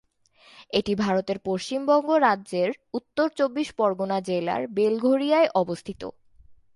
[0.73, 2.69] এটি ভারতের পশ্চিমবঙ্গ রাজ্যের
[2.93, 6.01] উত্তর চব্বিশ পরগণা জেলার বেলঘরিয়ায় অবস্থিত।